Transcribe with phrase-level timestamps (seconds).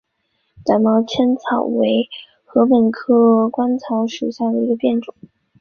[0.65, 2.09] 短芒纤毛草为
[2.55, 5.13] 禾本科鹅观草属下的一个变种。